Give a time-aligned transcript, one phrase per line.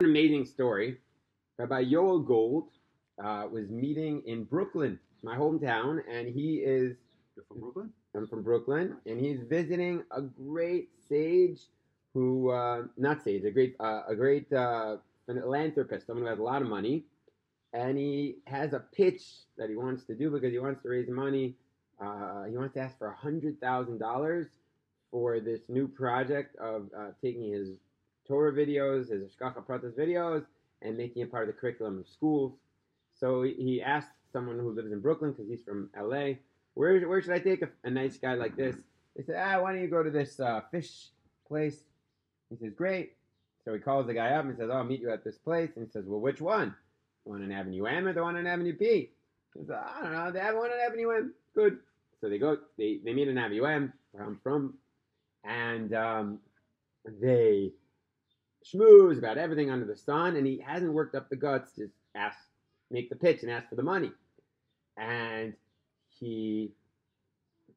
[0.00, 0.98] An amazing story.
[1.56, 2.68] Rabbi Yoel Gold
[3.20, 6.96] uh, was meeting in Brooklyn, my hometown, and he is.
[7.34, 7.90] You're from Brooklyn?
[8.14, 11.62] I'm from Brooklyn, and he's visiting a great sage
[12.14, 16.44] who, uh, not sage, a great, uh, a great uh, philanthropist, someone who has a
[16.44, 17.02] lot of money,
[17.72, 19.24] and he has a pitch
[19.56, 21.56] that he wants to do because he wants to raise money.
[22.00, 24.46] Uh, he wants to ask for hundred thousand dollars
[25.10, 27.70] for this new project of uh, taking his
[28.28, 30.44] Torah videos, his Hashgacha Pratis videos,
[30.82, 32.52] and making it part of the curriculum of schools.
[33.14, 36.34] So he- asked someone who lives in Brooklyn because he's from LA,
[36.74, 38.76] where where should I take a, a nice guy like this?
[39.16, 41.08] They said, ah, why don't you go to this uh, fish
[41.48, 41.82] place?
[42.50, 43.14] He says, great.
[43.64, 45.70] So he calls the guy up and says, oh, I'll meet you at this place.
[45.76, 46.74] And he says, well, which one?
[47.24, 49.10] The one on Avenue M or the one on Avenue B?
[49.54, 50.40] He says, I don't know.
[50.40, 51.34] Have one on Avenue M.
[51.54, 51.78] Good.
[52.20, 54.74] So they go, they, they meet on Avenue M, where I'm from,
[55.44, 56.38] and um,
[57.20, 57.72] they
[58.72, 62.38] schmooze about everything under the sun, and he hasn't worked up the guts to ask,
[62.90, 64.12] make the pitch and ask for the money.
[64.96, 65.54] And
[66.18, 66.72] he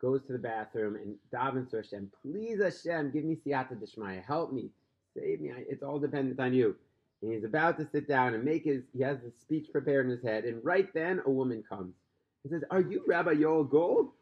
[0.00, 4.52] goes to the bathroom and davens to Hashem, please Hashem, give me siyata d'shmaya, help
[4.52, 4.70] me,
[5.14, 6.74] save me, it's all dependent on you.
[7.22, 10.12] And he's about to sit down and make his, he has the speech prepared in
[10.12, 11.94] his head, and right then a woman comes.
[12.42, 14.12] He says, are you Rabbi Yoel Gold?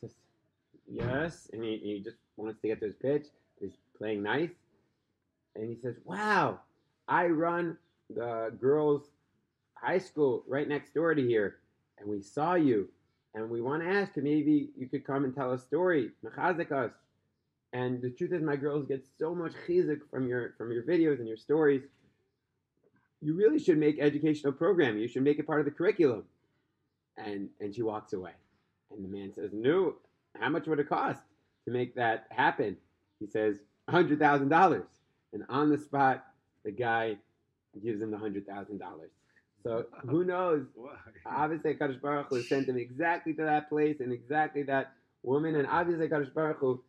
[0.00, 0.16] He says,
[0.90, 3.26] yes, and he, he just wants to get to his pitch,
[3.60, 4.48] he's playing nice,
[5.56, 6.60] and he says, wow,
[7.08, 7.76] I run
[8.14, 9.10] the girls'
[9.74, 11.56] high school right next door to here,
[11.98, 12.88] and we saw you,
[13.34, 16.90] and we want to ask you maybe you could come and tell a story, us.
[17.72, 21.18] And the truth is, my girls get so much chizik from your from your videos
[21.18, 21.82] and your stories.
[23.20, 25.02] You really should make educational programming.
[25.02, 26.24] You should make it part of the curriculum.
[27.18, 28.32] And and she walks away,
[28.90, 29.96] and the man says, "No,
[30.38, 31.20] how much would it cost
[31.66, 32.76] to make that happen?"
[33.18, 33.56] He says,
[33.88, 34.86] hundred thousand dollars."
[35.36, 36.24] And on the spot,
[36.64, 37.16] the guy
[37.84, 39.10] gives him the hundred thousand dollars.
[39.62, 40.64] So who knows?
[41.26, 45.66] Obviously, Kadosh Baruch Hu sent him exactly to that place and exactly that woman, and
[45.66, 46.82] obviously Kadosh Baruch Hu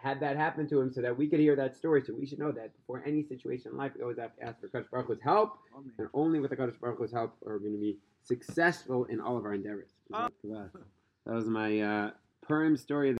[0.00, 2.02] had that happen to him so that we could hear that story.
[2.06, 4.60] So we should know that before any situation in life, we always have to ask
[4.60, 5.90] for Kadosh Baruch Hu's help, Amen.
[5.98, 9.20] and only with the Kadosh Baruch Hu's help are we going to be successful in
[9.20, 9.90] all of our endeavors.
[10.12, 10.28] Ah.
[10.44, 12.10] That was my uh,
[12.46, 13.12] Purim story.